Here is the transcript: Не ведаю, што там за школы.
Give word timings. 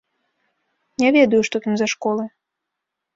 Не 1.03 1.09
ведаю, 1.17 1.41
што 1.49 1.55
там 1.65 1.73
за 1.83 1.87
школы. 1.93 2.25